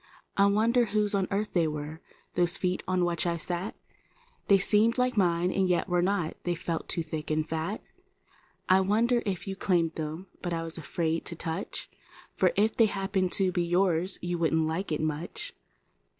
I 0.35 0.47
wondered 0.47 0.87
whose 0.89 1.13
on 1.13 1.27
earth 1.29 1.53
they 1.53 1.67
were— 1.67 2.01
those 2.33 2.57
feet 2.57 2.81
on 2.87 3.05
which 3.05 3.27
I 3.27 3.37
sat; 3.37 3.75
They 4.47 4.57
seemed 4.57 4.97
like 4.97 5.15
mine 5.15 5.51
and 5.51 5.69
yet 5.69 5.87
were 5.87 6.01
not; 6.01 6.33
they 6.43 6.55
felt 6.55 6.89
too 6.89 7.03
thick 7.03 7.29
and 7.29 7.47
fat. 7.47 7.83
I 8.67 8.81
wondered 8.81 9.21
if 9.27 9.47
you 9.47 9.55
claimed 9.55 9.91
was 10.43 10.77
afraid 10.79 11.23
to 11.25 11.35
touch. 11.35 11.87
For 12.35 12.51
if 12.55 12.75
they 12.75 12.87
happened 12.87 13.31
to 13.33 13.51
be 13.51 13.75
wouldn't 13.75 14.65
like 14.65 14.91
it 14.91 15.01
much. 15.01 15.53